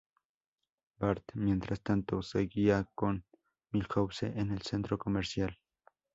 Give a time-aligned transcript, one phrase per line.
[0.99, 3.23] Bart, mientras tanto, seguía con
[3.71, 5.55] Milhouse en el centro comercial.